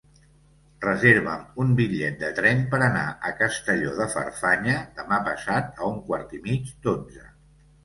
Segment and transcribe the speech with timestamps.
[0.85, 6.03] Reserva'm un bitllet de tren per anar a Castelló de Farfanya demà passat a un
[6.11, 7.27] quart i mig d'onze.